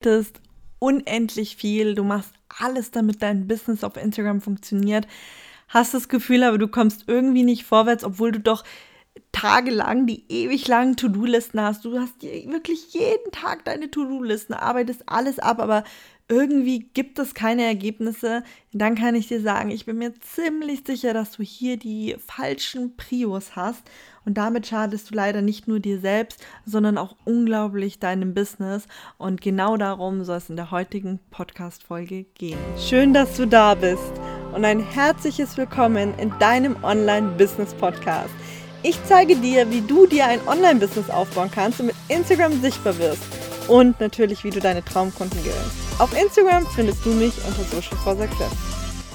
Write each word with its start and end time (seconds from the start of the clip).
arbeitest 0.00 0.40
unendlich 0.78 1.56
viel, 1.56 1.94
du 1.94 2.04
machst 2.04 2.32
alles, 2.58 2.90
damit 2.90 3.22
dein 3.22 3.46
Business 3.46 3.84
auf 3.84 3.96
Instagram 3.96 4.40
funktioniert, 4.40 5.06
hast 5.68 5.92
das 5.92 6.08
Gefühl, 6.08 6.42
aber 6.42 6.56
du 6.56 6.68
kommst 6.68 7.04
irgendwie 7.06 7.42
nicht 7.42 7.64
vorwärts, 7.64 8.02
obwohl 8.02 8.32
du 8.32 8.40
doch 8.40 8.64
tagelang 9.32 10.06
die 10.06 10.24
ewig 10.30 10.66
langen 10.68 10.96
To-Do-Listen 10.96 11.60
hast. 11.60 11.84
Du 11.84 11.98
hast 11.98 12.22
wirklich 12.22 12.94
jeden 12.94 13.30
Tag 13.30 13.64
deine 13.66 13.90
To-Do-Listen, 13.90 14.54
arbeitest 14.54 15.06
alles 15.06 15.38
ab, 15.38 15.60
aber 15.60 15.84
irgendwie 16.30 16.88
gibt 16.94 17.18
es 17.18 17.34
keine 17.34 17.64
Ergebnisse, 17.64 18.44
dann 18.72 18.94
kann 18.94 19.16
ich 19.16 19.26
dir 19.26 19.40
sagen, 19.40 19.70
ich 19.70 19.84
bin 19.84 19.98
mir 19.98 20.14
ziemlich 20.20 20.84
sicher, 20.86 21.12
dass 21.12 21.32
du 21.32 21.42
hier 21.42 21.76
die 21.76 22.16
falschen 22.24 22.96
Prios 22.96 23.56
hast 23.56 23.82
und 24.24 24.38
damit 24.38 24.68
schadest 24.68 25.10
du 25.10 25.16
leider 25.16 25.42
nicht 25.42 25.66
nur 25.66 25.80
dir 25.80 25.98
selbst, 25.98 26.46
sondern 26.64 26.98
auch 26.98 27.16
unglaublich 27.24 27.98
deinem 27.98 28.32
Business 28.32 28.86
und 29.18 29.40
genau 29.40 29.76
darum 29.76 30.22
soll 30.24 30.36
es 30.36 30.48
in 30.48 30.56
der 30.56 30.70
heutigen 30.70 31.18
Podcast 31.32 31.82
Folge 31.82 32.24
gehen. 32.34 32.58
Schön, 32.78 33.12
dass 33.12 33.36
du 33.36 33.46
da 33.46 33.74
bist 33.74 34.12
und 34.54 34.64
ein 34.64 34.78
herzliches 34.78 35.56
Willkommen 35.56 36.16
in 36.18 36.32
deinem 36.38 36.76
Online 36.84 37.32
Business 37.36 37.74
Podcast. 37.74 38.30
Ich 38.84 38.98
zeige 39.04 39.34
dir, 39.34 39.68
wie 39.70 39.80
du 39.80 40.06
dir 40.06 40.26
ein 40.26 40.40
Online 40.46 40.78
Business 40.78 41.10
aufbauen 41.10 41.50
kannst 41.52 41.80
und 41.80 41.86
mit 41.86 41.96
Instagram 42.08 42.60
sichtbar 42.60 42.96
wirst 42.98 43.49
und 43.68 44.00
natürlich, 44.00 44.44
wie 44.44 44.50
du 44.50 44.60
deine 44.60 44.84
Traumkunden 44.84 45.38
gewinnst. 45.42 45.76
Auf 45.98 46.16
Instagram 46.20 46.66
findest 46.74 47.04
du 47.04 47.10
mich 47.10 47.34
unter 47.46 47.64
Social 47.64 47.96
for 47.98 48.16
Success. 48.16 48.50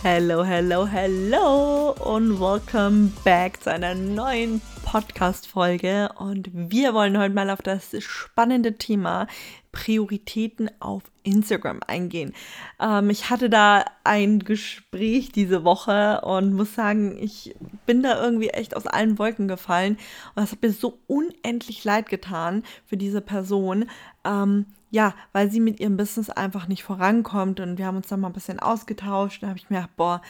Hello, 0.08 0.44
hello, 0.44 0.86
hello 0.86 1.94
und 1.94 2.40
welcome 2.40 3.12
back 3.23 3.64
zu 3.64 3.72
einer 3.72 3.95
neuen 3.95 4.62
Podcast-Folge. 4.84 6.09
Und 6.20 6.48
wir 6.54 6.94
wollen 6.94 7.18
heute 7.18 7.34
mal 7.34 7.50
auf 7.50 7.64
das 7.64 7.90
spannende 8.04 8.78
Thema 8.78 9.26
Prioritäten 9.72 10.70
auf 10.80 11.02
Instagram 11.23 11.80
eingehen. 11.88 12.36
Ähm, 12.80 13.09
ich 13.09 13.31
hatte 13.31 13.50
da 13.50 13.84
ein 14.04 14.41
Gespräch 14.41 15.31
diese 15.31 15.64
Woche 15.64 16.22
und 16.22 16.53
muss 16.53 16.75
sagen, 16.75 17.17
ich 17.19 17.56
bin 17.88 18.03
da 18.03 18.23
irgendwie 18.23 18.50
echt 18.50 18.78
aus 18.78 18.86
allen 18.86 19.17
Wolken 19.17 19.47
gefallen. 19.47 19.97
Und 20.36 20.44
es 20.44 20.52
hat 20.52 20.62
mir 20.62 20.72
so 20.72 21.00
unendlich 21.08 21.84
leid 21.84 22.09
getan 22.09 22.62
für 22.86 22.95
diese 22.95 23.22
Person. 23.22 23.90
Ähm, 24.23 24.67
ja, 24.91 25.14
weil 25.33 25.52
sie 25.52 25.59
mit 25.59 25.80
ihrem 25.80 25.97
Business 25.97 26.30
einfach 26.30 26.67
nicht 26.67 26.83
vorankommt 26.83 27.59
und 27.59 27.78
wir 27.78 27.86
haben 27.86 27.97
uns 27.97 28.08
dann 28.08 28.19
mal 28.19 28.28
ein 28.28 28.33
bisschen 28.33 28.59
ausgetauscht. 28.59 29.44
Da 29.44 29.47
habe 29.47 29.58
ich 29.58 29.69
mir 29.69 29.78
gedacht, 29.78 29.95
boah, 29.97 30.22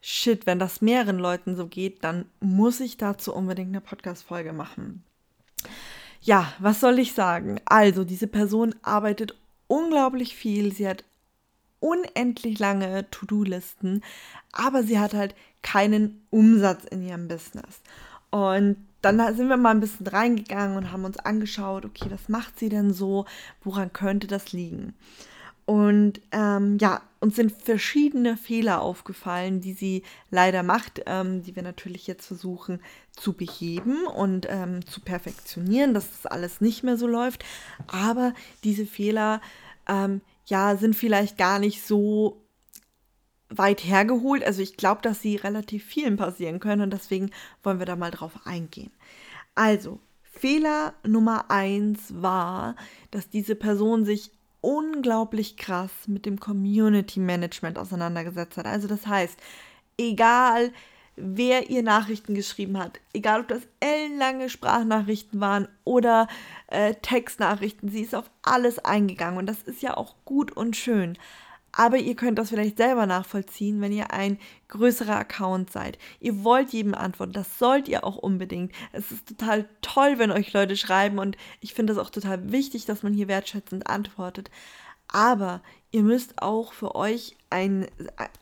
shit, 0.00 0.46
wenn 0.46 0.58
das 0.58 0.80
mehreren 0.80 1.18
Leuten 1.18 1.56
so 1.56 1.66
geht, 1.66 2.04
dann 2.04 2.26
muss 2.40 2.80
ich 2.80 2.96
dazu 2.96 3.34
unbedingt 3.34 3.70
eine 3.70 3.80
Podcast-Folge 3.80 4.52
machen. 4.52 5.02
Ja, 6.20 6.52
was 6.58 6.80
soll 6.80 6.98
ich 6.98 7.12
sagen? 7.12 7.60
Also, 7.64 8.04
diese 8.04 8.26
Person 8.26 8.74
arbeitet 8.82 9.34
unglaublich 9.68 10.36
viel. 10.36 10.72
Sie 10.72 10.88
hat 10.88 11.04
unendlich 11.80 12.58
lange 12.58 13.08
To-Do-Listen, 13.10 14.02
aber 14.52 14.82
sie 14.82 14.98
hat 14.98 15.14
halt 15.14 15.34
keinen 15.62 16.26
Umsatz 16.30 16.84
in 16.84 17.02
ihrem 17.02 17.28
Business. 17.28 17.80
Und 18.30 18.76
dann 19.02 19.36
sind 19.36 19.48
wir 19.48 19.56
mal 19.56 19.70
ein 19.70 19.80
bisschen 19.80 20.06
reingegangen 20.06 20.76
und 20.76 20.92
haben 20.92 21.04
uns 21.04 21.18
angeschaut, 21.18 21.84
okay, 21.84 22.06
was 22.10 22.28
macht 22.28 22.58
sie 22.58 22.68
denn 22.68 22.92
so? 22.92 23.24
Woran 23.62 23.92
könnte 23.92 24.26
das 24.26 24.52
liegen? 24.52 24.94
Und 25.66 26.20
ähm, 26.30 26.78
ja, 26.80 27.02
uns 27.18 27.34
sind 27.34 27.50
verschiedene 27.50 28.36
Fehler 28.36 28.80
aufgefallen, 28.80 29.60
die 29.60 29.72
sie 29.72 30.04
leider 30.30 30.62
macht, 30.62 31.02
ähm, 31.06 31.42
die 31.42 31.56
wir 31.56 31.64
natürlich 31.64 32.06
jetzt 32.06 32.26
versuchen 32.26 32.80
zu 33.10 33.32
beheben 33.32 34.06
und 34.06 34.46
ähm, 34.48 34.86
zu 34.86 35.00
perfektionieren, 35.00 35.92
dass 35.92 36.08
das 36.10 36.26
alles 36.26 36.60
nicht 36.60 36.84
mehr 36.84 36.96
so 36.96 37.08
läuft. 37.08 37.44
Aber 37.88 38.32
diese 38.62 38.86
Fehler, 38.86 39.40
ähm, 39.88 40.20
ja, 40.46 40.76
sind 40.76 40.94
vielleicht 40.94 41.36
gar 41.36 41.58
nicht 41.58 41.84
so 41.84 42.45
weit 43.48 43.84
hergeholt. 43.84 44.44
Also 44.44 44.62
ich 44.62 44.76
glaube, 44.76 45.02
dass 45.02 45.20
sie 45.20 45.36
relativ 45.36 45.84
vielen 45.84 46.16
passieren 46.16 46.60
können 46.60 46.82
und 46.82 46.92
deswegen 46.92 47.30
wollen 47.62 47.78
wir 47.78 47.86
da 47.86 47.96
mal 47.96 48.10
drauf 48.10 48.32
eingehen. 48.44 48.90
Also, 49.54 50.00
Fehler 50.22 50.92
Nummer 51.02 51.50
eins 51.50 52.12
war, 52.20 52.76
dass 53.10 53.30
diese 53.30 53.54
Person 53.54 54.04
sich 54.04 54.30
unglaublich 54.60 55.56
krass 55.56 55.90
mit 56.08 56.26
dem 56.26 56.40
Community 56.40 57.20
Management 57.20 57.78
auseinandergesetzt 57.78 58.58
hat. 58.58 58.66
Also 58.66 58.86
das 58.88 59.06
heißt, 59.06 59.38
egal 59.96 60.72
wer 61.16 61.70
ihr 61.70 61.82
Nachrichten 61.82 62.34
geschrieben 62.34 62.78
hat, 62.78 63.00
egal 63.14 63.40
ob 63.40 63.48
das 63.48 63.62
ellenlange 63.80 64.50
Sprachnachrichten 64.50 65.40
waren 65.40 65.68
oder 65.84 66.28
äh, 66.66 66.94
Textnachrichten, 66.94 67.88
sie 67.88 68.02
ist 68.02 68.14
auf 68.14 68.30
alles 68.42 68.78
eingegangen 68.78 69.38
und 69.38 69.46
das 69.46 69.62
ist 69.62 69.80
ja 69.82 69.96
auch 69.96 70.16
gut 70.24 70.52
und 70.52 70.76
schön. 70.76 71.16
Aber 71.78 71.98
ihr 71.98 72.16
könnt 72.16 72.38
das 72.38 72.48
vielleicht 72.48 72.78
selber 72.78 73.04
nachvollziehen, 73.04 73.82
wenn 73.82 73.92
ihr 73.92 74.10
ein 74.10 74.38
größerer 74.68 75.16
Account 75.16 75.70
seid. 75.70 75.98
Ihr 76.20 76.42
wollt 76.42 76.70
jedem 76.70 76.94
antworten, 76.94 77.34
das 77.34 77.58
sollt 77.58 77.86
ihr 77.86 78.02
auch 78.02 78.16
unbedingt. 78.16 78.72
Es 78.92 79.12
ist 79.12 79.28
total 79.28 79.68
toll, 79.82 80.18
wenn 80.18 80.30
euch 80.30 80.54
Leute 80.54 80.74
schreiben 80.78 81.18
und 81.18 81.36
ich 81.60 81.74
finde 81.74 81.92
es 81.92 81.98
auch 81.98 82.08
total 82.08 82.50
wichtig, 82.50 82.86
dass 82.86 83.02
man 83.02 83.12
hier 83.12 83.28
wertschätzend 83.28 83.88
antwortet. 83.88 84.50
Aber 85.08 85.60
ihr 85.90 86.02
müsst 86.02 86.40
auch 86.40 86.72
für 86.72 86.94
euch 86.94 87.36
ein, 87.50 87.86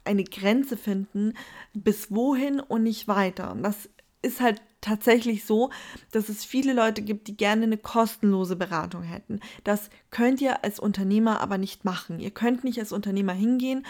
eine 0.05 0.23
Grenze 0.23 0.77
finden, 0.77 1.35
bis 1.73 2.13
wohin 2.13 2.61
und 2.61 2.85
nicht 2.85 3.09
weiter. 3.09 3.51
Und 3.51 3.65
das 3.65 3.89
ist 4.23 4.41
halt 4.41 4.63
tatsächlich 4.85 5.45
so, 5.45 5.71
dass 6.13 6.29
es 6.29 6.45
viele 6.45 6.75
Leute 6.75 7.03
gibt, 7.03 7.27
die 7.27 7.37
gerne 7.37 7.65
eine 7.65 7.79
kostenlose 7.79 8.55
Beratung 8.55 9.03
hätten. 9.03 9.41
Das 9.65 9.89
könnt 10.11 10.41
ihr 10.41 10.63
als 10.63 10.79
Unternehmer 10.79 11.41
aber 11.41 11.59
nicht 11.59 11.85
machen. 11.85 12.21
Ihr 12.21 12.31
könnt 12.31 12.65
nicht 12.65 12.79
als 12.79 12.93
Unternehmer 12.93 13.33
hingehen 13.33 13.87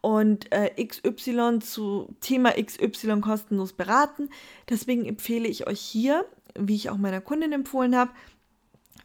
und 0.00 0.52
äh, 0.52 0.70
XY 0.84 1.58
zu 1.60 2.14
Thema 2.20 2.52
XY 2.52 3.20
kostenlos 3.20 3.72
beraten. 3.72 4.30
Deswegen 4.68 5.04
empfehle 5.04 5.48
ich 5.48 5.66
euch 5.66 5.80
hier, 5.80 6.24
wie 6.56 6.76
ich 6.76 6.90
auch 6.90 6.96
meiner 6.96 7.20
Kundin 7.20 7.52
empfohlen 7.52 7.96
habe, 7.96 8.12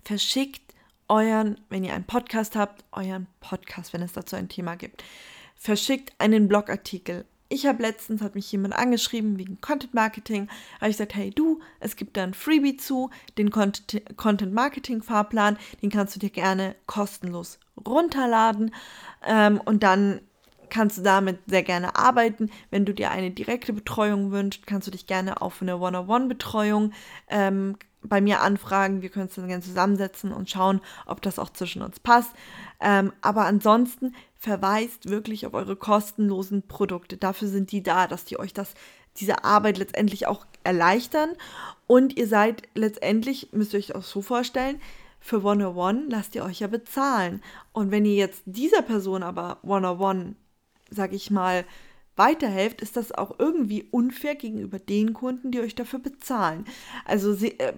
verschickt 0.04 0.62
euren, 1.10 1.60
wenn 1.70 1.84
ihr 1.84 1.94
einen 1.94 2.06
Podcast 2.06 2.56
habt, 2.56 2.86
euren 2.92 3.28
Podcast, 3.40 3.94
wenn 3.94 4.02
es 4.02 4.14
dazu 4.14 4.36
ein 4.36 4.48
Thema 4.48 4.76
gibt. 4.76 5.04
Verschickt 5.56 6.14
einen 6.20 6.48
Blogartikel 6.48 7.26
ich 7.52 7.66
habe 7.66 7.84
letztens, 7.84 8.22
hat 8.22 8.36
mich 8.36 8.52
jemand 8.52 8.74
angeschrieben 8.74 9.38
wegen 9.38 9.60
Content 9.62 9.94
Marketing, 9.94 10.48
habe 10.80 10.90
ich 10.90 10.98
gesagt, 10.98 11.16
hey 11.16 11.32
du, 11.32 11.60
es 11.80 11.96
gibt 11.96 12.18
da 12.18 12.24
ein 12.24 12.34
Freebie 12.34 12.78
zu, 12.78 13.10
den 13.38 13.52
Content 13.52 14.54
Marketing 14.54 15.04
Fahrplan, 15.04 15.58
den 15.82 15.90
kannst 15.90 16.16
du 16.16 16.20
dir 16.20 16.30
gerne 16.30 16.76
kostenlos 16.86 17.60
runterladen 17.86 18.74
ähm, 19.26 19.60
und 19.64 19.84
dann 19.84 20.22
kannst 20.70 20.98
du 20.98 21.02
damit 21.02 21.40
sehr 21.48 21.64
gerne 21.64 21.98
arbeiten. 21.98 22.50
Wenn 22.70 22.86
du 22.86 22.94
dir 22.94 23.12
eine 23.12 23.32
direkte 23.32 23.74
Betreuung 23.74 24.32
wünschst, 24.32 24.66
kannst 24.66 24.88
du 24.88 24.92
dich 24.92 25.06
gerne 25.06 25.42
auf 25.42 25.62
eine 25.62 25.78
One-on-One-Betreuung 25.78 26.94
ähm, 27.28 27.76
bei 28.04 28.22
mir 28.22 28.42
anfragen. 28.42 29.02
Wir 29.02 29.10
können 29.10 29.26
uns 29.26 29.36
dann 29.36 29.48
gerne 29.48 29.64
zusammensetzen 29.64 30.32
und 30.32 30.50
schauen, 30.50 30.82
ob 31.06 31.22
das 31.22 31.40
auch 31.40 31.52
zwischen 31.52 31.82
uns 31.82 32.00
passt. 32.00 32.32
Ähm, 32.80 33.14
aber 33.22 33.46
ansonsten 33.46 34.16
verweist 34.38 35.10
wirklich 35.10 35.46
auf 35.46 35.54
eure 35.54 35.76
kostenlosen 35.76 36.64
Produkte. 36.68 37.18
Dafür 37.18 37.48
sind 37.48 37.72
die 37.72 37.84
da, 37.84 38.08
dass 38.08 38.26
die 38.26 38.40
euch 38.40 38.54
das, 38.54 38.74
diese 39.18 39.44
Arbeit 39.44 39.78
letztendlich 39.78 40.28
auch 40.28 40.46
erleichtern. 40.64 41.30
Und 41.88 42.18
ihr 42.18 42.28
seid 42.28 42.64
letztendlich, 42.74 43.50
müsst 43.52 43.74
ihr 43.74 43.80
euch 43.80 43.96
auch 43.96 44.04
so 44.04 44.22
vorstellen, 44.22 44.82
für 45.20 45.38
101 45.38 46.06
lasst 46.10 46.34
ihr 46.34 46.44
euch 46.44 46.60
ja 46.60 46.68
bezahlen. 46.68 47.44
Und 47.74 47.92
wenn 47.92 48.06
ihr 48.06 48.16
jetzt 48.16 48.42
dieser 48.46 48.82
Person 48.82 49.22
aber 49.22 49.60
101, 49.62 50.36
sag 50.90 51.14
ich 51.14 51.30
mal, 51.30 51.64
weiterhelft, 52.16 52.82
ist 52.82 52.98
das 52.98 53.12
auch 53.12 53.40
irgendwie 53.40 53.88
unfair 53.92 54.36
gegenüber 54.36 54.80
den 54.80 55.14
Kunden, 55.14 55.52
die 55.52 55.60
euch 55.60 55.76
dafür 55.76 56.00
bezahlen. 56.00 56.66
Also 57.06 57.34
sie, 57.34 57.60
äh, 57.60 57.74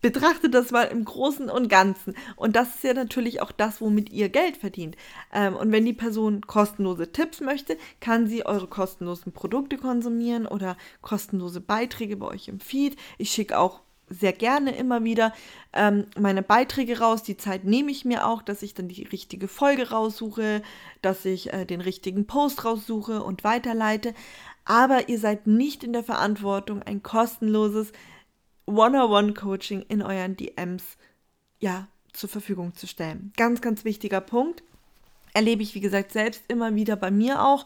betrachtet 0.00 0.54
das 0.54 0.70
mal 0.70 0.84
im 0.84 1.04
Großen 1.04 1.50
und 1.50 1.68
Ganzen. 1.68 2.14
Und 2.36 2.56
das 2.56 2.76
ist 2.76 2.84
ja 2.84 2.94
natürlich 2.94 3.42
auch 3.42 3.52
das, 3.52 3.80
womit 3.80 4.10
ihr 4.10 4.28
Geld 4.28 4.56
verdient. 4.56 4.96
Ähm, 5.32 5.54
und 5.56 5.72
wenn 5.72 5.84
die 5.84 5.92
Person 5.92 6.40
kostenlose 6.42 7.12
Tipps 7.12 7.40
möchte, 7.40 7.76
kann 8.00 8.26
sie 8.26 8.46
eure 8.46 8.66
kostenlosen 8.66 9.32
Produkte 9.32 9.76
konsumieren 9.76 10.46
oder 10.46 10.76
kostenlose 11.02 11.60
Beiträge 11.60 12.16
bei 12.16 12.26
euch 12.26 12.48
im 12.48 12.60
Feed. 12.60 12.96
Ich 13.18 13.30
schicke 13.30 13.58
auch 13.58 13.80
sehr 14.10 14.32
gerne 14.32 14.74
immer 14.76 15.04
wieder 15.04 15.32
ähm, 15.72 16.06
meine 16.18 16.42
Beiträge 16.42 16.98
raus. 16.98 17.22
Die 17.22 17.36
Zeit 17.36 17.64
nehme 17.64 17.90
ich 17.90 18.04
mir 18.04 18.26
auch, 18.26 18.42
dass 18.42 18.62
ich 18.62 18.74
dann 18.74 18.88
die 18.88 19.04
richtige 19.04 19.48
Folge 19.48 19.90
raussuche, 19.90 20.62
dass 21.00 21.24
ich 21.24 21.52
äh, 21.52 21.64
den 21.64 21.80
richtigen 21.80 22.26
Post 22.26 22.64
raussuche 22.64 23.22
und 23.22 23.44
weiterleite. 23.44 24.12
Aber 24.64 25.08
ihr 25.08 25.18
seid 25.18 25.46
nicht 25.46 25.84
in 25.84 25.92
der 25.92 26.04
Verantwortung, 26.04 26.82
ein 26.82 27.02
kostenloses 27.02 27.92
One-on-One-Coaching 28.66 29.86
in 29.88 30.02
euren 30.02 30.36
DMs 30.36 30.96
ja 31.60 31.88
zur 32.12 32.28
Verfügung 32.28 32.74
zu 32.74 32.86
stellen. 32.86 33.32
Ganz, 33.36 33.60
ganz 33.60 33.84
wichtiger 33.84 34.20
Punkt. 34.20 34.62
Erlebe 35.32 35.62
ich, 35.62 35.76
wie 35.76 35.80
gesagt, 35.80 36.10
selbst 36.10 36.42
immer 36.48 36.74
wieder 36.74 36.96
bei 36.96 37.12
mir 37.12 37.44
auch, 37.44 37.64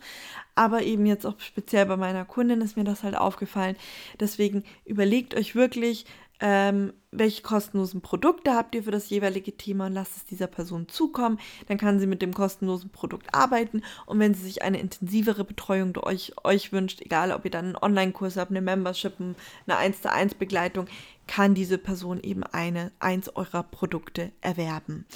aber 0.55 0.83
eben 0.83 1.07
jetzt 1.07 1.25
auch 1.25 1.41
speziell 1.41 1.87
bei 1.87 1.97
meiner 1.97 2.27
Kundin 2.27 2.61
ist 2.61 2.77
mir 2.77 2.85
das 2.85 3.03
halt 3.03 3.17
aufgefallen. 3.17 3.77
Deswegen 4.21 4.65
überlegt 4.85 5.35
euch 5.35 5.55
wirklich, 5.55 6.05
ähm, 6.41 6.93
welche 7.11 7.43
kostenlosen 7.43 8.01
Produkte 8.01 8.55
habt 8.55 8.75
ihr 8.75 8.83
für 8.83 8.91
das 8.91 9.09
jeweilige 9.09 9.57
Thema 9.57 9.87
und 9.87 9.93
lasst 9.93 10.17
es 10.17 10.25
dieser 10.25 10.49
Person 10.49 10.89
zukommen. 10.89 11.39
Dann 11.69 11.79
kann 11.79 12.01
sie 12.01 12.07
mit 12.07 12.23
dem 12.23 12.35
kostenlosen 12.35 12.91
Produkt 12.91 13.33
arbeiten 13.33 13.83
und 14.07 14.19
wenn 14.19 14.35
sie 14.35 14.43
sich 14.43 14.63
eine 14.63 14.81
intensivere 14.81 15.45
Betreuung 15.45 15.93
durch 15.93 16.07
euch, 16.07 16.33
euch 16.45 16.73
wünscht, 16.73 17.01
egal 17.01 17.31
ob 17.31 17.45
ihr 17.45 17.51
dann 17.51 17.67
einen 17.67 17.77
Online-Kurs 17.77 18.37
habt, 18.37 18.51
eine 18.51 18.61
Membership, 18.61 19.15
eine 19.21 19.77
1 19.77 20.03
zu 20.03 20.11
1 20.11 20.35
Begleitung, 20.35 20.87
kann 21.27 21.55
diese 21.55 21.79
Person 21.79 22.21
eben 22.21 22.43
eine, 22.43 22.91
eins 22.99 23.29
eurer 23.35 23.63
Produkte 23.63 24.33
erwerben. 24.41 25.07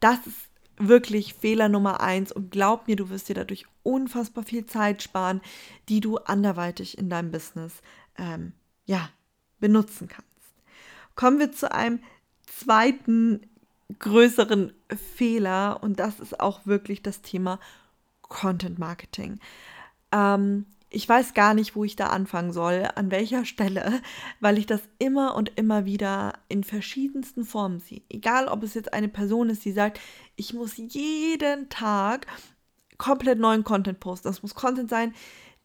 Das 0.00 0.26
ist 0.26 0.48
wirklich 0.76 1.34
Fehler 1.34 1.68
Nummer 1.68 2.00
eins 2.00 2.32
und 2.32 2.50
glaub 2.50 2.88
mir, 2.88 2.96
du 2.96 3.08
wirst 3.10 3.28
dir 3.28 3.34
dadurch 3.34 3.64
unfassbar 3.84 4.44
viel 4.44 4.66
Zeit 4.66 5.02
sparen, 5.02 5.40
die 5.88 6.00
du 6.00 6.18
anderweitig 6.18 6.98
in 6.98 7.08
deinem 7.08 7.30
Business 7.30 7.80
ähm, 8.18 8.52
ja, 8.84 9.08
benutzen 9.60 10.08
kannst. 10.08 10.33
Kommen 11.14 11.38
wir 11.38 11.52
zu 11.52 11.70
einem 11.70 12.00
zweiten 12.46 13.40
größeren 13.98 14.72
Fehler 15.14 15.82
und 15.82 16.00
das 16.00 16.20
ist 16.20 16.40
auch 16.40 16.66
wirklich 16.66 17.02
das 17.02 17.22
Thema 17.22 17.60
Content 18.22 18.78
Marketing. 18.78 19.38
Ähm, 20.12 20.66
ich 20.90 21.08
weiß 21.08 21.34
gar 21.34 21.54
nicht, 21.54 21.74
wo 21.74 21.82
ich 21.84 21.96
da 21.96 22.06
anfangen 22.08 22.52
soll, 22.52 22.88
an 22.94 23.10
welcher 23.10 23.44
Stelle, 23.44 24.00
weil 24.40 24.58
ich 24.58 24.66
das 24.66 24.80
immer 24.98 25.34
und 25.34 25.52
immer 25.56 25.84
wieder 25.84 26.34
in 26.48 26.64
verschiedensten 26.64 27.44
Formen 27.44 27.80
sehe. 27.80 28.02
Egal, 28.08 28.48
ob 28.48 28.62
es 28.62 28.74
jetzt 28.74 28.92
eine 28.92 29.08
Person 29.08 29.50
ist, 29.50 29.64
die 29.64 29.72
sagt, 29.72 30.00
ich 30.36 30.54
muss 30.54 30.76
jeden 30.76 31.68
Tag 31.68 32.26
komplett 32.96 33.40
neuen 33.40 33.64
Content 33.64 33.98
posten. 33.98 34.28
Das 34.28 34.42
muss 34.42 34.54
Content 34.54 34.88
sein, 34.88 35.14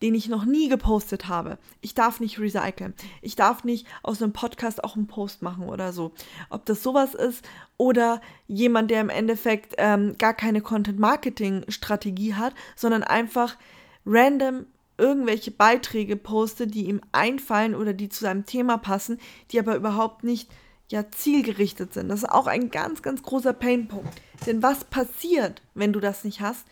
den 0.01 0.15
ich 0.15 0.29
noch 0.29 0.45
nie 0.45 0.69
gepostet 0.69 1.27
habe. 1.27 1.57
Ich 1.81 1.93
darf 1.93 2.19
nicht 2.19 2.39
recyceln. 2.39 2.93
Ich 3.21 3.35
darf 3.35 3.63
nicht 3.63 3.85
aus 4.01 4.21
einem 4.21 4.33
Podcast 4.33 4.83
auch 4.83 4.95
einen 4.95 5.07
Post 5.07 5.41
machen 5.41 5.67
oder 5.67 5.91
so. 5.91 6.13
Ob 6.49 6.65
das 6.65 6.83
sowas 6.83 7.15
ist 7.15 7.43
oder 7.77 8.21
jemand, 8.47 8.91
der 8.91 9.01
im 9.01 9.09
Endeffekt 9.09 9.75
ähm, 9.77 10.15
gar 10.17 10.33
keine 10.33 10.61
Content-Marketing-Strategie 10.61 12.35
hat, 12.35 12.53
sondern 12.75 13.03
einfach 13.03 13.57
random 14.05 14.65
irgendwelche 14.97 15.51
Beiträge 15.51 16.15
postet, 16.15 16.73
die 16.73 16.87
ihm 16.87 17.01
einfallen 17.11 17.75
oder 17.75 17.93
die 17.93 18.09
zu 18.09 18.21
seinem 18.21 18.45
Thema 18.45 18.77
passen, 18.77 19.19
die 19.51 19.59
aber 19.59 19.75
überhaupt 19.75 20.23
nicht 20.23 20.49
ja 20.89 21.09
zielgerichtet 21.09 21.93
sind. 21.93 22.09
Das 22.09 22.23
ist 22.23 22.29
auch 22.29 22.47
ein 22.47 22.69
ganz, 22.69 23.01
ganz 23.01 23.23
großer 23.23 23.53
Painpunkt. 23.53 24.09
Denn 24.45 24.63
was 24.63 24.83
passiert, 24.83 25.61
wenn 25.73 25.93
du 25.93 25.99
das 25.99 26.23
nicht 26.23 26.41
hast? 26.41 26.65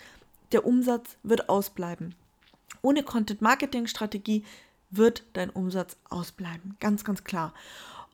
Der 0.51 0.65
Umsatz 0.65 1.17
wird 1.23 1.49
ausbleiben. 1.49 2.15
Ohne 2.87 3.03
Content-Marketing-Strategie 3.03 4.45
wird 4.91 5.25
dein 5.33 5.49
Umsatz 5.49 5.97
ausbleiben. 6.09 6.77
Ganz, 6.79 7.03
ganz 7.03 7.25
klar. 7.25 7.53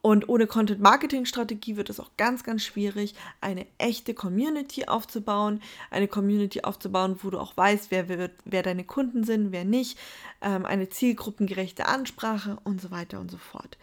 Und 0.01 0.29
ohne 0.29 0.47
Content-Marketing-Strategie 0.47 1.77
wird 1.77 1.91
es 1.91 1.99
auch 1.99 2.09
ganz, 2.17 2.43
ganz 2.43 2.63
schwierig, 2.63 3.13
eine 3.39 3.67
echte 3.77 4.15
Community 4.15 4.85
aufzubauen. 4.85 5.61
Eine 5.91 6.07
Community 6.07 6.61
aufzubauen, 6.61 7.19
wo 7.21 7.29
du 7.29 7.37
auch 7.37 7.55
weißt, 7.55 7.91
wer, 7.91 8.09
wer, 8.09 8.31
wer 8.45 8.63
deine 8.63 8.83
Kunden 8.83 9.23
sind, 9.23 9.51
wer 9.51 9.63
nicht. 9.63 9.99
Ähm, 10.41 10.65
eine 10.65 10.89
zielgruppengerechte 10.89 11.85
Ansprache 11.85 12.57
und 12.63 12.81
so 12.81 12.89
weiter 12.89 13.19
und 13.19 13.29
so 13.29 13.37
fort. 13.37 13.77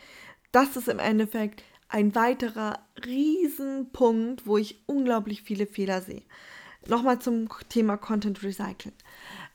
Das 0.51 0.77
ist 0.77 0.89
im 0.89 0.99
Endeffekt 0.99 1.63
ein 1.89 2.17
weiterer 2.17 2.81
Riesenpunkt, 3.07 4.45
wo 4.45 4.59
ich 4.59 4.83
unglaublich 4.87 5.43
viele 5.43 5.69
Fehler 5.69 6.03
sehe. 6.03 6.25
Nochmal 6.89 7.21
zum 7.21 7.49
Thema 7.69 7.97
Content 7.97 8.43
Recycling. 8.43 8.95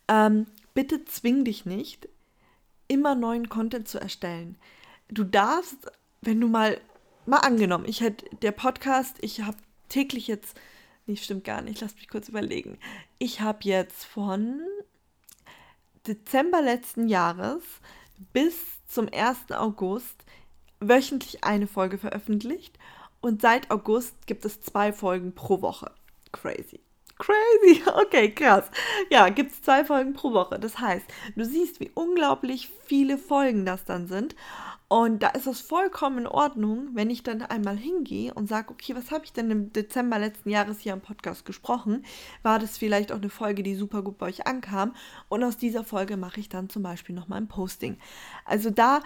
Ähm, 0.08 0.46
bitte 0.76 1.04
zwing 1.06 1.44
dich 1.44 1.66
nicht, 1.66 2.08
immer 2.88 3.16
neuen 3.16 3.50
Content 3.50 3.88
zu 3.88 4.00
erstellen. 4.00 4.58
Du 5.08 5.24
darfst, 5.24 5.78
wenn 6.22 6.40
du 6.40 6.48
mal, 6.48 6.80
mal 7.26 7.40
angenommen, 7.40 7.86
ich 7.88 8.02
hätte 8.02 8.26
der 8.44 8.52
Podcast, 8.52 9.18
ich 9.22 9.42
habe 9.42 9.58
täglich 9.90 10.28
jetzt, 10.28 10.60
nee, 11.08 11.16
stimmt 11.16 11.44
gar 11.44 11.62
nicht, 11.62 11.82
lass 11.82 11.96
mich 11.96 12.08
kurz 12.08 12.30
überlegen. 12.30 12.78
Ich 13.18 13.42
habe 13.42 13.60
jetzt 13.62 14.06
von 14.06 14.62
Dezember 16.06 16.62
letzten 16.62 17.08
Jahres 17.08 17.64
bis 18.34 18.56
zum 18.88 19.10
1. 19.12 19.52
August 19.52 20.24
wöchentlich 20.80 21.44
eine 21.44 21.68
Folge 21.68 21.98
veröffentlicht 21.98 22.78
und 23.22 23.42
seit 23.42 23.72
August 23.72 24.28
gibt 24.28 24.46
es 24.46 24.62
zwei 24.62 24.94
Folgen 24.94 25.34
pro 25.34 25.62
Woche. 25.62 25.92
Crazy. 26.32 26.85
Crazy, 27.18 27.82
okay, 27.96 28.32
krass. 28.32 28.70
Ja, 29.10 29.30
gibt 29.30 29.54
es 29.54 29.62
zwei 29.62 29.86
Folgen 29.86 30.14
pro 30.14 30.34
Woche. 30.34 30.60
Das 30.60 30.80
heißt, 30.80 31.06
du 31.36 31.46
siehst, 31.46 31.80
wie 31.80 31.92
unglaublich 31.94 32.70
viele 32.86 33.18
Folgen 33.18 33.66
das 33.66 33.86
dann 33.86 34.08
sind. 34.08 34.36
Und 34.88 35.24
da 35.24 35.30
ist 35.30 35.48
es 35.48 35.62
vollkommen 35.62 36.20
in 36.20 36.28
Ordnung, 36.28 36.90
wenn 36.94 37.10
ich 37.10 37.24
dann 37.24 37.42
einmal 37.42 37.76
hingehe 37.76 38.34
und 38.34 38.48
sage, 38.48 38.70
okay, 38.70 38.96
was 38.96 39.12
habe 39.12 39.26
ich 39.26 39.34
denn 39.34 39.50
im 39.50 39.74
Dezember 39.74 40.20
letzten 40.20 40.50
Jahres 40.50 40.80
hier 40.80 40.94
im 40.94 41.02
Podcast 41.02 41.44
gesprochen? 41.44 42.06
War 42.44 42.60
das 42.60 42.78
vielleicht 42.78 43.12
auch 43.12 43.18
eine 43.18 43.30
Folge, 43.30 43.64
die 43.64 43.76
super 43.76 44.04
gut 44.04 44.20
bei 44.20 44.28
euch 44.28 44.46
ankam? 44.46 44.94
Und 45.28 45.44
aus 45.44 45.58
dieser 45.58 45.84
Folge 45.84 46.18
mache 46.18 46.40
ich 46.40 46.50
dann 46.50 46.70
zum 46.70 46.84
Beispiel 46.84 47.16
nochmal 47.16 47.42
ein 47.42 47.48
Posting. 47.48 47.98
Also 48.46 48.70
da 48.70 49.02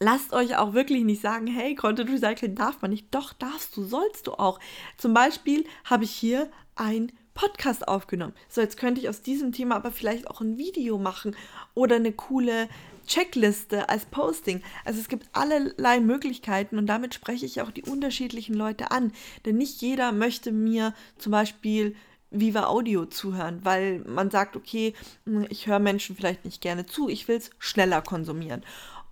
lasst 0.00 0.34
euch 0.34 0.56
auch 0.56 0.74
wirklich 0.74 1.04
nicht 1.04 1.22
sagen, 1.22 1.46
hey, 1.46 1.74
Content 1.74 2.10
Recycling 2.10 2.54
darf 2.54 2.82
man 2.82 2.90
nicht. 2.90 3.06
Doch, 3.14 3.32
darfst 3.32 3.76
du, 3.76 3.84
sollst 3.84 4.26
du 4.26 4.32
auch. 4.32 4.60
Zum 4.98 5.14
Beispiel 5.14 5.64
habe 5.84 6.04
ich 6.04 6.10
hier 6.10 6.50
ein 6.76 7.12
Podcast 7.34 7.88
aufgenommen. 7.88 8.34
So, 8.48 8.60
jetzt 8.60 8.76
könnte 8.76 9.00
ich 9.00 9.08
aus 9.08 9.20
diesem 9.22 9.52
Thema 9.52 9.76
aber 9.76 9.90
vielleicht 9.90 10.28
auch 10.28 10.40
ein 10.40 10.56
Video 10.56 10.98
machen 10.98 11.36
oder 11.74 11.96
eine 11.96 12.12
coole 12.12 12.68
Checkliste 13.06 13.88
als 13.88 14.06
Posting. 14.06 14.62
Also 14.84 15.00
es 15.00 15.08
gibt 15.08 15.28
allerlei 15.32 16.00
Möglichkeiten 16.00 16.78
und 16.78 16.86
damit 16.86 17.12
spreche 17.12 17.44
ich 17.44 17.60
auch 17.60 17.70
die 17.70 17.82
unterschiedlichen 17.82 18.54
Leute 18.54 18.90
an. 18.90 19.12
Denn 19.44 19.56
nicht 19.56 19.82
jeder 19.82 20.12
möchte 20.12 20.52
mir 20.52 20.94
zum 21.18 21.32
Beispiel 21.32 21.96
Viva 22.30 22.64
Audio 22.64 23.04
zuhören, 23.06 23.60
weil 23.64 24.00
man 24.00 24.30
sagt, 24.30 24.56
okay, 24.56 24.94
hm, 25.24 25.46
ich 25.50 25.66
höre 25.66 25.78
Menschen 25.78 26.16
vielleicht 26.16 26.44
nicht 26.44 26.60
gerne 26.60 26.86
zu, 26.86 27.08
ich 27.08 27.28
will 27.28 27.36
es 27.36 27.50
schneller 27.58 28.02
konsumieren. 28.02 28.62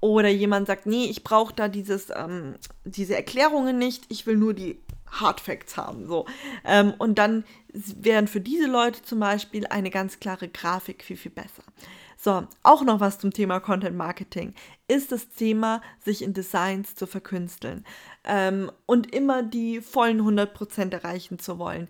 Oder 0.00 0.28
jemand 0.28 0.66
sagt, 0.66 0.86
nee, 0.86 1.04
ich 1.04 1.22
brauche 1.22 1.54
da 1.54 1.68
dieses, 1.68 2.08
ähm, 2.10 2.56
diese 2.84 3.14
Erklärungen 3.14 3.78
nicht, 3.78 4.04
ich 4.08 4.26
will 4.26 4.36
nur 4.36 4.54
die 4.54 4.80
Hard 5.12 5.40
Facts 5.40 5.76
haben. 5.76 6.06
So. 6.06 6.26
Ähm, 6.64 6.94
und 6.98 7.18
dann 7.18 7.44
wären 7.72 8.28
für 8.28 8.40
diese 8.40 8.66
Leute 8.66 9.02
zum 9.02 9.20
Beispiel 9.20 9.66
eine 9.66 9.90
ganz 9.90 10.20
klare 10.20 10.48
Grafik 10.48 11.04
viel, 11.04 11.16
viel 11.16 11.32
besser. 11.32 11.62
So, 12.18 12.46
auch 12.62 12.82
noch 12.84 13.00
was 13.00 13.18
zum 13.18 13.32
Thema 13.32 13.58
Content 13.58 13.96
Marketing 13.96 14.54
ist 14.86 15.10
das 15.10 15.30
Thema, 15.30 15.82
sich 16.04 16.22
in 16.22 16.34
Designs 16.34 16.94
zu 16.94 17.08
verkünsteln 17.08 17.84
ähm, 18.24 18.70
und 18.86 19.12
immer 19.12 19.42
die 19.42 19.80
vollen 19.80 20.20
100% 20.20 20.92
erreichen 20.92 21.40
zu 21.40 21.58
wollen. 21.58 21.88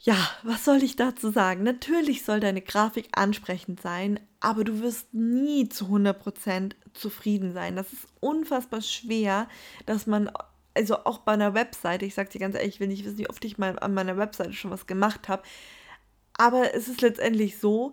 Ja, 0.00 0.16
was 0.42 0.64
soll 0.64 0.82
ich 0.82 0.96
dazu 0.96 1.30
sagen? 1.30 1.62
Natürlich 1.62 2.24
soll 2.24 2.40
deine 2.40 2.60
Grafik 2.62 3.08
ansprechend 3.12 3.80
sein, 3.80 4.18
aber 4.40 4.64
du 4.64 4.80
wirst 4.80 5.14
nie 5.14 5.68
zu 5.68 5.86
100% 5.86 6.72
zufrieden 6.92 7.52
sein. 7.52 7.76
Das 7.76 7.92
ist 7.92 8.06
unfassbar 8.20 8.80
schwer, 8.80 9.48
dass 9.86 10.06
man 10.06 10.30
also 10.78 11.04
auch 11.04 11.18
bei 11.18 11.32
einer 11.32 11.54
Webseite, 11.54 12.06
ich 12.06 12.14
sage 12.14 12.30
dir 12.30 12.38
ganz 12.38 12.54
ehrlich, 12.54 12.74
ich 12.74 12.80
will 12.80 12.88
nicht 12.88 13.04
wissen, 13.04 13.18
wie 13.18 13.28
oft 13.28 13.44
ich 13.44 13.58
mal 13.58 13.78
an 13.78 13.94
meiner 13.94 14.16
Webseite 14.16 14.52
schon 14.52 14.70
was 14.70 14.86
gemacht 14.86 15.28
habe, 15.28 15.42
aber 16.34 16.74
es 16.74 16.86
ist 16.88 17.00
letztendlich 17.00 17.58
so, 17.58 17.92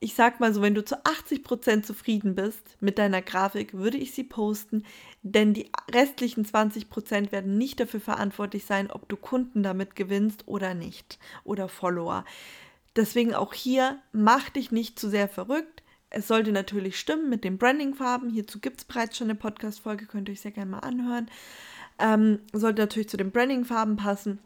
ich 0.00 0.14
sag 0.14 0.38
mal 0.38 0.54
so, 0.54 0.62
wenn 0.62 0.76
du 0.76 0.84
zu 0.84 0.96
80% 1.02 1.82
zufrieden 1.82 2.36
bist 2.36 2.76
mit 2.80 2.98
deiner 2.98 3.20
Grafik, 3.20 3.74
würde 3.74 3.98
ich 3.98 4.12
sie 4.12 4.22
posten, 4.22 4.84
denn 5.22 5.54
die 5.54 5.70
restlichen 5.92 6.46
20% 6.46 7.32
werden 7.32 7.58
nicht 7.58 7.80
dafür 7.80 8.00
verantwortlich 8.00 8.64
sein, 8.64 8.92
ob 8.92 9.08
du 9.08 9.16
Kunden 9.16 9.64
damit 9.64 9.96
gewinnst 9.96 10.46
oder 10.46 10.74
nicht 10.74 11.18
oder 11.42 11.68
Follower. 11.68 12.24
Deswegen 12.94 13.34
auch 13.34 13.52
hier, 13.54 13.98
mach 14.12 14.50
dich 14.50 14.70
nicht 14.70 15.00
zu 15.00 15.10
sehr 15.10 15.28
verrückt. 15.28 15.82
Es 16.10 16.28
sollte 16.28 16.52
natürlich 16.52 16.98
stimmen 16.98 17.28
mit 17.28 17.44
den 17.44 17.58
Brandingfarben. 17.58 18.30
Hierzu 18.30 18.60
gibt 18.60 18.80
es 18.80 18.84
bereits 18.84 19.18
schon 19.18 19.26
eine 19.26 19.34
Podcast-Folge, 19.34 20.06
könnt 20.06 20.28
ihr 20.28 20.32
euch 20.32 20.40
sehr 20.40 20.52
gerne 20.52 20.70
mal 20.70 20.78
anhören. 20.78 21.28
Ähm, 21.98 22.40
sollte 22.52 22.82
natürlich 22.82 23.08
zu 23.08 23.16
den 23.16 23.30
Branding-Farben 23.30 23.96
passen. 23.96 24.38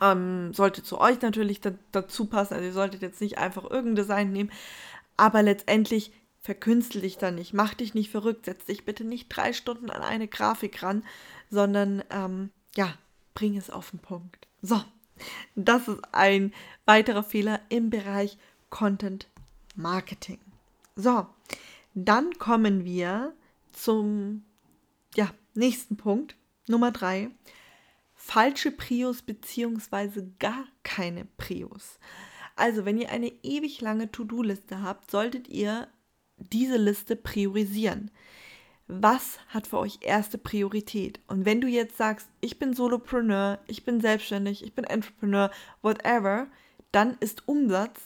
Ähm, 0.00 0.52
sollte 0.52 0.82
zu 0.82 1.00
euch 1.00 1.20
natürlich 1.22 1.60
da, 1.60 1.72
dazu 1.92 2.26
passen. 2.26 2.54
Also 2.54 2.66
ihr 2.66 2.72
solltet 2.72 3.02
jetzt 3.02 3.20
nicht 3.20 3.38
einfach 3.38 3.64
irgendein 3.64 3.96
Design 3.96 4.32
nehmen. 4.32 4.50
Aber 5.16 5.42
letztendlich 5.42 6.12
verkünstel 6.40 7.00
dich 7.00 7.18
da 7.18 7.30
nicht. 7.30 7.54
Mach 7.54 7.74
dich 7.74 7.94
nicht 7.94 8.10
verrückt. 8.10 8.44
Setz 8.44 8.64
dich 8.66 8.84
bitte 8.84 9.04
nicht 9.04 9.28
drei 9.28 9.52
Stunden 9.52 9.90
an 9.90 10.02
eine 10.02 10.28
Grafik 10.28 10.82
ran, 10.82 11.04
sondern 11.50 12.02
ähm, 12.10 12.50
ja, 12.76 12.94
bring 13.34 13.56
es 13.56 13.70
auf 13.70 13.90
den 13.90 14.00
Punkt. 14.00 14.46
So, 14.62 14.80
das 15.54 15.88
ist 15.88 16.00
ein 16.12 16.52
weiterer 16.84 17.22
Fehler 17.22 17.60
im 17.68 17.90
Bereich 17.90 18.38
Content 18.70 19.28
Marketing. 19.74 20.38
So, 20.96 21.26
dann 21.94 22.32
kommen 22.38 22.84
wir 22.84 23.32
zum 23.72 24.44
ja, 25.14 25.30
nächsten 25.54 25.96
Punkt. 25.96 26.36
Nummer 26.66 26.90
drei, 26.90 27.30
falsche 28.14 28.70
Prios 28.70 29.22
beziehungsweise 29.22 30.30
gar 30.38 30.66
keine 30.82 31.26
Prios. 31.36 31.98
Also, 32.56 32.84
wenn 32.84 32.98
ihr 32.98 33.10
eine 33.10 33.32
ewig 33.42 33.80
lange 33.80 34.10
To-Do-Liste 34.10 34.82
habt, 34.82 35.10
solltet 35.10 35.48
ihr 35.48 35.88
diese 36.38 36.76
Liste 36.76 37.16
priorisieren. 37.16 38.10
was 38.86 39.38
hat 39.48 39.66
für 39.66 39.78
euch 39.78 39.98
erste 40.02 40.36
Priorität? 40.36 41.18
Und 41.26 41.46
wenn 41.46 41.60
du 41.60 41.68
jetzt 41.68 41.96
sagst, 41.96 42.28
ich 42.40 42.58
bin 42.58 42.74
Solopreneur, 42.74 43.58
ich 43.66 43.84
bin 43.84 44.00
selbstständig, 44.00 44.62
ich 44.62 44.74
bin 44.74 44.84
Entrepreneur, 44.84 45.50
whatever, 45.80 46.48
dann 46.92 47.16
ist 47.20 47.48
Umsatz 47.48 48.00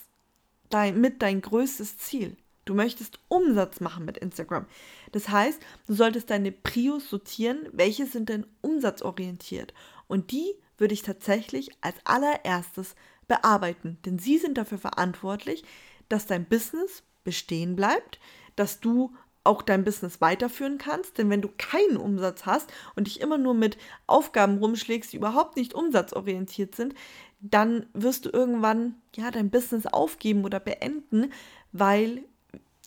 dein, 0.69 1.01
mit 1.01 1.21
dein 1.21 1.41
größtes 1.41 1.97
Ziel. 1.97 2.37
Du 2.69 2.75
möchtest 2.75 3.17
Umsatz 3.29 3.79
machen 3.79 4.05
mit 4.05 4.19
Instagram. 4.19 4.67
Das 5.11 5.29
heißt, 5.29 5.59
du 5.87 5.95
solltest 5.95 6.29
deine 6.29 6.51
Prios 6.51 7.09
sortieren, 7.09 7.67
welche 7.71 8.05
sind 8.05 8.29
denn 8.29 8.45
umsatzorientiert. 8.61 9.73
Und 10.07 10.29
die 10.29 10.53
würde 10.77 10.93
ich 10.93 11.01
tatsächlich 11.01 11.71
als 11.81 11.95
allererstes 12.03 12.93
bearbeiten. 13.27 13.97
Denn 14.05 14.19
sie 14.19 14.37
sind 14.37 14.55
dafür 14.55 14.77
verantwortlich, 14.77 15.63
dass 16.09 16.27
dein 16.27 16.45
Business 16.45 17.01
bestehen 17.23 17.75
bleibt, 17.75 18.19
dass 18.55 18.79
du 18.79 19.15
auch 19.43 19.63
dein 19.63 19.83
Business 19.83 20.21
weiterführen 20.21 20.77
kannst. 20.77 21.17
Denn 21.17 21.31
wenn 21.31 21.41
du 21.41 21.49
keinen 21.57 21.97
Umsatz 21.97 22.45
hast 22.45 22.71
und 22.95 23.07
dich 23.07 23.19
immer 23.19 23.39
nur 23.39 23.55
mit 23.55 23.79
Aufgaben 24.05 24.59
rumschlägst, 24.59 25.11
die 25.11 25.17
überhaupt 25.17 25.55
nicht 25.55 25.73
umsatzorientiert 25.73 26.75
sind, 26.75 26.93
dann 27.39 27.87
wirst 27.93 28.27
du 28.27 28.29
irgendwann 28.29 28.93
ja 29.15 29.31
dein 29.31 29.49
Business 29.49 29.87
aufgeben 29.87 30.45
oder 30.45 30.59
beenden, 30.59 31.33
weil 31.71 32.25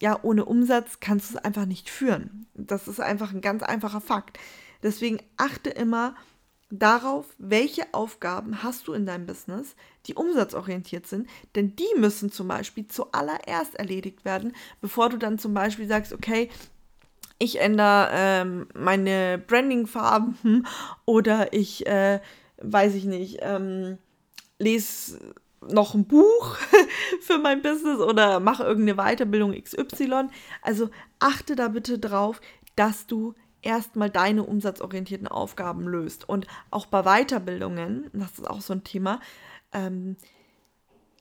ja 0.03 0.19
ohne 0.23 0.45
Umsatz 0.45 0.99
kannst 0.99 1.31
du 1.31 1.37
es 1.37 1.45
einfach 1.45 1.65
nicht 1.65 1.89
führen. 1.89 2.47
Das 2.55 2.89
ist 2.89 2.99
einfach 2.99 3.33
ein 3.33 3.41
ganz 3.41 3.63
einfacher 3.63 4.01
Fakt. 4.01 4.37
Deswegen 4.83 5.19
achte 5.37 5.71
immer 5.71 6.17
darauf, 6.71 7.27
welche 7.39 7.95
Aufgaben 7.95 8.65
hast 8.65 8.89
du 8.89 8.95
in 8.95 9.07
deinem 9.07 9.27
Business, 9.27 9.77
die 10.07 10.15
umsatzorientiert 10.15 11.07
sind, 11.07 11.29
denn 11.55 11.77
die 11.77 11.87
müssen 11.99 12.33
zum 12.33 12.49
Beispiel 12.49 12.89
zuallererst 12.89 13.77
erledigt 13.77 14.25
werden, 14.25 14.57
bevor 14.81 15.09
du 15.09 15.19
dann 15.19 15.39
zum 15.39 15.55
Beispiel 15.55 15.87
sagst, 15.87 16.13
okay, 16.13 16.51
ich 17.39 17.61
ändere 17.61 18.09
ähm, 18.13 18.67
meine 18.75 19.41
Branding-Farben 19.47 20.67
oder 21.05 21.53
ich, 21.53 21.87
äh, 21.87 22.19
weiß 22.61 22.97
ich 22.97 23.05
nicht, 23.05 23.39
ähm, 23.43 23.99
lese 24.59 25.33
noch 25.71 25.95
ein 25.95 26.07
Buch 26.07 26.57
für 27.21 27.39
mein 27.39 27.63
Business 27.63 28.01
oder 28.01 28.41
mache 28.41 28.65
irgendeine 28.65 28.97
Weiterbildung 28.97 29.53
XY. 29.53 30.29
Also 30.63 30.91
achte 31.19 31.57
da 31.57 31.69
bitte 31.69 31.99
drauf, 31.99 32.41
dass 32.77 33.07
du 33.07 33.35
erstmal 33.63 34.11
deine 34.11 34.43
umsatzorientierten 34.45 35.29
Aufgaben 35.29 35.87
löst. 35.87 36.29
Und 36.29 36.47
auch 36.71 36.87
bei 36.87 37.03
Weiterbildungen, 37.03 38.11
das 38.13 38.39
ist 38.39 38.49
auch 38.49 38.61
so 38.61 38.73
ein 38.73 38.85
Thema, 38.85 39.21
ähm, 39.73 40.17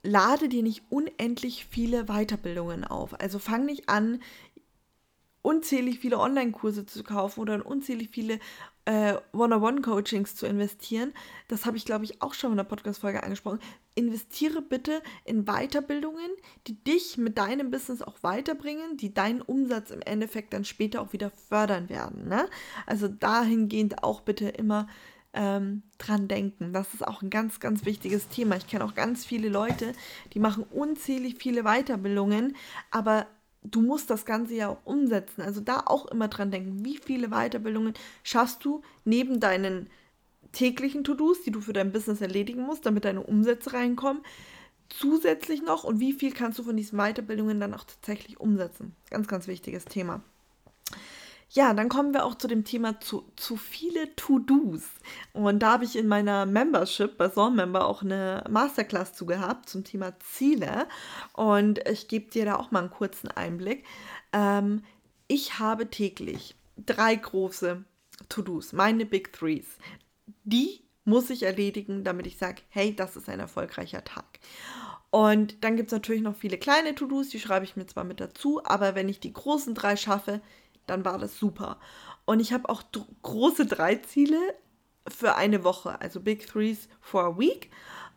lade 0.04 0.50
dir 0.50 0.64
nicht 0.64 0.84
unendlich 0.90 1.68
viele 1.70 2.06
Weiterbildungen 2.06 2.84
auf. 2.84 3.20
Also 3.20 3.40
fang 3.40 3.66
nicht 3.66 3.88
an, 3.90 4.22
unzählig 5.42 6.00
viele 6.00 6.20
Online-Kurse 6.20 6.86
zu 6.86 7.04
kaufen 7.04 7.40
oder 7.40 7.66
unzählig 7.66 8.10
viele 8.12 8.40
äh, 8.86 9.14
One-on-One-Coachings 9.34 10.36
zu 10.36 10.46
investieren. 10.48 11.14
Das 11.48 11.66
habe 11.66 11.78
ich, 11.78 11.86
glaube 11.86 12.06
ich, 12.06 12.22
auch 12.22 12.34
schon 12.34 12.52
in 12.52 12.58
der 12.58 12.64
Podcast-Folge 12.64 13.24
angesprochen. 13.24 13.60
Investiere 13.94 14.62
bitte 14.62 15.02
in 15.26 15.46
Weiterbildungen, 15.46 16.32
die 16.68 16.82
dich 16.84 17.18
mit 17.18 17.38
deinem 17.38 17.72
Business 17.72 18.02
auch 18.02 18.24
weiterbringen, 18.24 18.98
die 18.98 19.14
deinen 19.14 19.42
Umsatz 19.42 19.92
im 19.92 20.02
Endeffekt 20.02 20.54
dann 20.54 20.66
später 20.66 21.02
auch 21.02 21.14
wieder 21.14 21.30
fördern 21.30 21.90
werden. 21.90 22.28
Ne? 22.28 22.48
Also 22.86 23.08
dahingehend 23.08 24.04
auch 24.04 24.22
bitte 24.22 24.50
immer 24.50 24.88
ähm, 25.34 25.84
dran 25.98 26.28
denken. 26.28 26.74
Das 26.74 26.94
ist 26.94 27.06
auch 27.08 27.22
ein 27.22 27.30
ganz, 27.30 27.60
ganz 27.60 27.86
wichtiges 27.86 28.28
Thema. 28.30 28.56
Ich 28.58 28.68
kenne 28.68 28.84
auch 28.84 28.96
ganz 28.96 29.26
viele 29.26 29.50
Leute, 29.50 29.94
die 30.34 30.40
machen 30.40 30.64
unzählig 30.64 31.36
viele 31.38 31.64
Weiterbildungen, 31.64 32.56
aber 32.90 33.28
du 33.64 33.82
musst 33.82 34.10
das 34.10 34.26
Ganze 34.26 34.56
ja 34.56 34.70
auch 34.70 34.86
umsetzen. 34.86 35.42
Also 35.42 35.62
da 35.62 35.84
auch 35.86 36.08
immer 36.08 36.28
dran 36.28 36.52
denken, 36.52 36.84
wie 36.86 36.98
viele 36.98 37.30
Weiterbildungen 37.30 37.94
schaffst 38.24 38.66
du 38.66 38.82
neben 39.06 39.40
deinen 39.40 39.90
täglichen 40.52 41.04
To-Dos, 41.04 41.44
die 41.44 41.52
du 41.52 41.62
für 41.62 41.74
dein 41.74 41.92
Business 41.92 42.22
erledigen 42.22 42.64
musst, 42.64 42.86
damit 42.86 43.06
deine 43.06 43.22
Umsätze 43.22 43.74
reinkommen, 43.74 44.24
zusätzlich 44.90 45.62
noch 45.62 45.84
und 45.84 46.00
wie 46.00 46.14
viel 46.14 46.34
kannst 46.34 46.60
du 46.60 46.64
von 46.64 46.76
diesen 46.76 46.98
Weiterbildungen 46.98 47.60
dann 47.60 47.74
auch 47.74 47.86
tatsächlich 47.86 48.40
umsetzen. 48.40 48.96
Ganz, 49.10 49.28
ganz 49.28 49.48
wichtiges 49.48 49.86
Thema. 49.86 50.22
Ja, 51.54 51.74
dann 51.74 51.90
kommen 51.90 52.14
wir 52.14 52.24
auch 52.24 52.36
zu 52.36 52.48
dem 52.48 52.64
Thema 52.64 53.02
zu, 53.02 53.30
zu 53.36 53.58
viele 53.58 54.16
To-Dos. 54.16 54.84
Und 55.34 55.60
da 55.60 55.74
habe 55.74 55.84
ich 55.84 55.98
in 55.98 56.08
meiner 56.08 56.46
Membership 56.46 57.18
bei 57.18 57.30
Soul 57.30 57.52
Member 57.52 57.86
auch 57.88 58.04
eine 58.04 58.46
Masterclass 58.50 59.12
zu 59.12 59.26
gehabt 59.26 59.68
zum 59.68 59.84
Thema 59.84 60.18
Ziele. 60.20 60.88
Und 61.34 61.86
ich 61.90 62.08
gebe 62.08 62.32
dir 62.32 62.46
da 62.46 62.56
auch 62.56 62.72
mal 62.72 62.80
einen 62.80 62.90
kurzen 62.90 63.28
Einblick. 63.28 63.86
Ähm, 64.32 64.84
ich 65.28 65.60
habe 65.60 65.90
täglich 65.90 66.56
drei 66.78 67.16
große 67.16 67.84
To-Dos, 68.30 68.72
meine 68.72 69.06
Big 69.06 69.34
Threes. 69.34 69.66
Die 70.46 70.86
muss 71.04 71.30
ich 71.30 71.44
erledigen, 71.44 72.06
damit 72.06 72.28
ich 72.28 72.38
sage, 72.38 72.62
hey, 72.70 72.96
das 72.96 73.18
ist 73.18 73.28
ein 73.28 73.42
erfolgreicher 73.42 74.06
Tag. 74.06 74.40
Und 75.10 75.66
dann 75.66 75.76
gibt 75.76 75.88
es 75.88 75.94
natürlich 75.94 76.22
noch 76.22 76.38
viele 76.38 76.58
kleine 76.58 76.96
To-Dos, 76.96 77.28
die 77.28 77.42
schreibe 77.42 77.66
ich 77.66 77.76
mir 77.76 77.88
zwar 77.88 78.06
mit 78.06 78.22
dazu, 78.22 78.62
aber 78.64 78.96
wenn 78.96 79.10
ich 79.10 79.20
die 79.20 79.34
großen 79.34 79.76
drei 79.76 79.98
schaffe, 79.98 80.40
dann 80.88 81.06
war 81.06 81.18
das 81.18 81.38
super. 81.38 81.80
Und 82.26 82.40
ich 82.40 82.54
habe 82.54 82.70
auch 82.70 82.84
große 83.22 83.66
drei 83.66 83.96
Ziele 83.96 84.40
für 85.08 85.36
eine 85.36 85.64
Woche, 85.64 86.00
also 86.02 86.20
Big 86.20 86.48
Threes 86.48 86.88
for 87.00 87.24
a 87.24 87.38
Week. 87.38 87.70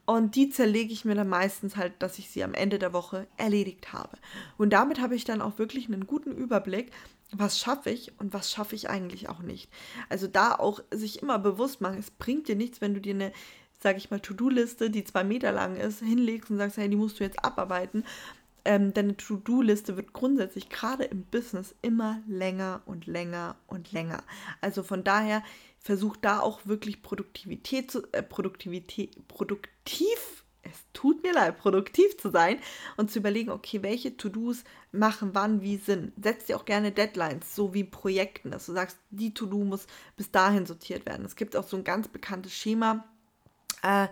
Und 0.06 0.37
die 0.37 0.50
zerlege 0.50 0.92
ich 0.92 1.06
mir 1.06 1.14
dann 1.14 1.28
meistens 1.28 1.76
halt, 1.76 1.94
dass 2.00 2.18
ich 2.18 2.30
sie 2.30 2.44
am 2.44 2.52
Ende 2.52 2.78
der 2.78 2.92
Woche 2.92 3.26
erledigt 3.38 3.92
habe. 3.94 4.18
Und 4.59 4.71
damit 4.71 5.00
habe 5.00 5.14
ich 5.14 5.25
dann 5.25 5.40
auch 5.40 5.59
wirklich 5.59 5.87
einen 5.87 6.06
guten 6.06 6.33
Überblick, 6.33 6.92
was 7.33 7.59
schaffe 7.59 7.90
ich 7.90 8.12
und 8.21 8.35
was 8.35 8.50
schaffe 8.50 8.75
ich 8.75 8.90
eigentlich 8.90 9.30
auch 9.30 9.40
nicht. 9.40 9.71
Also 10.11 10.26
da 10.26 10.54
auch 10.54 10.80
sich 10.90 11.23
immer 11.23 11.38
bewusst 11.38 11.80
machen, 11.80 11.99
es 11.99 12.11
bringt 12.11 12.49
dir 12.49 12.56
nichts, 12.56 12.83
wenn 12.83 12.92
du 12.92 13.00
dir 13.00 13.14
eine, 13.14 13.33
sage 13.80 13.97
ich 13.97 14.11
mal, 14.11 14.21
To-Do-Liste, 14.21 14.90
die 14.90 15.04
zwei 15.04 15.25
Meter 15.25 15.52
lang 15.52 15.76
ist, 15.76 16.00
hinlegst 16.00 16.50
und 16.50 16.59
sagst, 16.59 16.76
hey, 16.76 16.88
die 16.88 16.97
musst 16.97 17.18
du 17.18 17.25
jetzt 17.25 17.42
abarbeiten 17.42 18.04
ähm, 18.64 18.94
deine 18.94 19.16
To-Do-Liste 19.16 19.97
wird 19.97 20.12
grundsätzlich 20.12 20.68
gerade 20.68 21.04
im 21.04 21.25
Business 21.25 21.75
immer 21.83 22.21
länger 22.26 22.83
und 22.87 23.06
länger 23.06 23.56
und 23.66 23.92
länger. 23.92 24.23
Also 24.61 24.83
von 24.83 25.04
daher 25.04 25.42
versuch 25.78 26.16
da 26.16 26.40
auch 26.40 26.61
wirklich 26.64 27.02
Produktivität 27.02 27.90
zu, 27.90 28.02
äh, 28.12 28.23
Produktivität, 28.23 29.28
produktiv, 29.28 30.44
es 30.62 30.85
tut 30.94 31.23
mir 31.23 31.35
leid, 31.35 31.59
produktiv 31.59 32.16
zu 32.16 32.30
sein 32.30 32.59
und 32.97 33.11
zu 33.11 33.18
überlegen, 33.18 33.50
okay, 33.50 33.83
welche 33.83 34.16
To-Dos 34.16 34.64
machen 34.92 35.30
wann 35.35 35.61
wie 35.61 35.76
Sinn. 35.76 36.12
Setz 36.21 36.47
dir 36.47 36.56
auch 36.56 36.64
gerne 36.64 36.90
Deadlines, 36.90 37.54
so 37.54 37.75
wie 37.75 37.85
Projekten, 37.85 38.50
dass 38.50 38.64
du 38.64 38.73
sagst, 38.73 38.99
die 39.11 39.35
To-Do 39.35 39.64
muss 39.64 39.87
bis 40.16 40.30
dahin 40.30 40.64
sortiert 40.64 41.04
werden. 41.04 41.26
Es 41.26 41.37
gibt 41.37 41.54
auch 41.54 41.68
so 41.68 41.76
ein 41.76 41.85
ganz 41.85 42.09
bekanntes 42.09 42.54
Schema, 42.54 43.04
äh, 43.83 44.09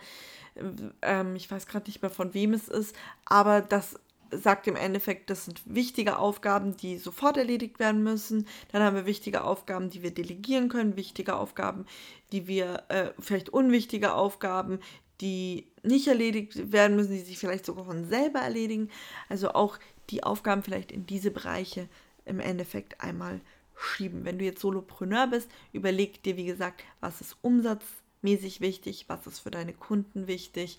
ähm, 1.00 1.34
ich 1.36 1.50
weiß 1.50 1.66
gerade 1.66 1.86
nicht 1.88 2.02
mehr 2.02 2.10
von 2.10 2.34
wem 2.34 2.52
es 2.52 2.68
ist, 2.68 2.94
aber 3.24 3.62
das 3.62 3.98
sagt 4.32 4.66
im 4.66 4.76
Endeffekt, 4.76 5.30
das 5.30 5.44
sind 5.44 5.62
wichtige 5.64 6.18
Aufgaben, 6.18 6.76
die 6.76 6.98
sofort 6.98 7.36
erledigt 7.36 7.78
werden 7.78 8.02
müssen. 8.02 8.46
Dann 8.70 8.82
haben 8.82 8.96
wir 8.96 9.06
wichtige 9.06 9.44
Aufgaben, 9.44 9.90
die 9.90 10.02
wir 10.02 10.12
delegieren 10.12 10.68
können, 10.68 10.96
wichtige 10.96 11.36
Aufgaben, 11.36 11.86
die 12.32 12.46
wir, 12.46 12.84
äh, 12.88 13.10
vielleicht 13.18 13.50
unwichtige 13.50 14.14
Aufgaben, 14.14 14.80
die 15.20 15.68
nicht 15.82 16.08
erledigt 16.08 16.72
werden 16.72 16.96
müssen, 16.96 17.12
die 17.12 17.20
sich 17.20 17.38
vielleicht 17.38 17.64
sogar 17.64 17.84
von 17.84 18.04
selber 18.04 18.40
erledigen. 18.40 18.90
Also 19.28 19.52
auch 19.52 19.78
die 20.10 20.24
Aufgaben 20.24 20.62
vielleicht 20.62 20.90
in 20.92 21.06
diese 21.06 21.30
Bereiche 21.30 21.88
im 22.24 22.40
Endeffekt 22.40 23.00
einmal 23.00 23.40
schieben. 23.76 24.24
Wenn 24.24 24.38
du 24.38 24.44
jetzt 24.44 24.60
Solopreneur 24.60 25.28
bist, 25.28 25.50
überleg 25.72 26.22
dir, 26.22 26.36
wie 26.36 26.44
gesagt, 26.44 26.84
was 27.00 27.20
ist 27.20 27.36
umsatzmäßig 27.42 28.60
wichtig, 28.60 29.06
was 29.08 29.26
ist 29.26 29.40
für 29.40 29.50
deine 29.50 29.72
Kunden 29.72 30.26
wichtig, 30.26 30.78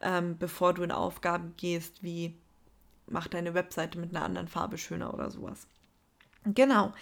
ähm, 0.00 0.36
bevor 0.38 0.74
du 0.74 0.82
in 0.82 0.90
Aufgaben 0.90 1.54
gehst, 1.56 2.02
wie 2.02 2.34
mach 3.06 3.28
deine 3.28 3.54
Webseite 3.54 3.98
mit 3.98 4.14
einer 4.14 4.24
anderen 4.24 4.48
Farbe 4.48 4.78
schöner 4.78 5.12
oder 5.14 5.30
sowas. 5.30 5.66
Genau. 6.44 6.92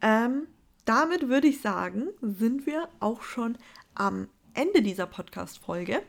Ähm, 0.00 0.46
damit 0.84 1.28
würde 1.28 1.48
ich 1.48 1.60
sagen, 1.60 2.08
sind 2.22 2.66
wir 2.66 2.88
auch 3.00 3.22
schon 3.22 3.58
am 3.94 4.28
Ende 4.54 4.82
dieser 4.82 5.06
Podcast-Folge. 5.06 6.02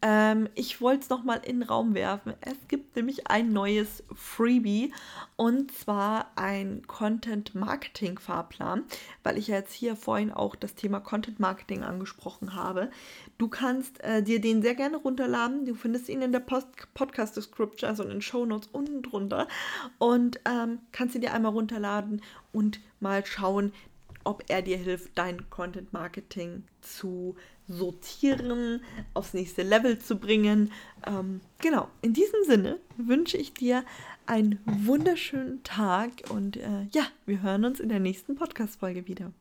Ähm, 0.00 0.48
ich 0.54 0.80
wollte 0.80 1.02
es 1.02 1.08
nochmal 1.08 1.40
in 1.44 1.60
den 1.60 1.68
Raum 1.68 1.94
werfen. 1.94 2.34
Es 2.40 2.56
gibt 2.68 2.94
nämlich 2.94 3.26
ein 3.26 3.52
neues 3.52 4.04
Freebie 4.14 4.92
und 5.36 5.72
zwar 5.72 6.30
ein 6.36 6.82
Content 6.86 7.54
Marketing 7.56 8.18
Fahrplan, 8.18 8.84
weil 9.24 9.38
ich 9.38 9.48
ja 9.48 9.56
jetzt 9.56 9.72
hier 9.72 9.96
vorhin 9.96 10.32
auch 10.32 10.54
das 10.54 10.76
Thema 10.76 11.00
Content 11.00 11.40
Marketing 11.40 11.82
angesprochen 11.82 12.54
habe. 12.54 12.90
Du 13.38 13.48
kannst 13.48 14.00
äh, 14.04 14.22
dir 14.22 14.40
den 14.40 14.62
sehr 14.62 14.76
gerne 14.76 14.98
runterladen. 14.98 15.66
Du 15.66 15.74
findest 15.74 16.08
ihn 16.08 16.22
in 16.22 16.30
der 16.30 16.40
Post 16.40 16.68
Podcast 16.94 17.36
Description, 17.36 17.88
also 17.90 18.04
in 18.04 18.10
den 18.10 18.22
Show 18.22 18.46
Notes 18.46 18.68
unten 18.72 19.02
drunter 19.02 19.48
und 19.98 20.38
ähm, 20.44 20.78
kannst 20.92 21.16
ihn 21.16 21.22
dir 21.22 21.34
einmal 21.34 21.52
runterladen 21.52 22.22
und 22.52 22.80
mal 23.00 23.26
schauen, 23.26 23.72
ob 24.22 24.44
er 24.48 24.62
dir 24.62 24.76
hilft, 24.76 25.16
dein 25.16 25.48
Content 25.50 25.92
Marketing 25.92 26.64
zu 26.82 27.34
sortieren, 27.68 28.80
aufs 29.14 29.34
nächste 29.34 29.62
Level 29.62 29.98
zu 29.98 30.16
bringen. 30.16 30.72
Ähm, 31.06 31.40
genau, 31.60 31.88
in 32.02 32.14
diesem 32.14 32.44
Sinne 32.44 32.78
wünsche 32.96 33.36
ich 33.36 33.52
dir 33.52 33.84
einen 34.26 34.58
wunderschönen 34.64 35.62
Tag 35.62 36.10
und 36.30 36.56
äh, 36.56 36.86
ja, 36.92 37.02
wir 37.26 37.42
hören 37.42 37.64
uns 37.64 37.80
in 37.80 37.88
der 37.88 38.00
nächsten 38.00 38.34
Podcast-Folge 38.34 39.06
wieder. 39.06 39.32